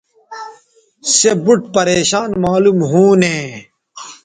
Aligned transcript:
سے 1.15 1.31
بُوٹ 1.43 1.61
پریشان 1.75 2.29
معلوم 2.43 2.77
ھونے 2.89 3.37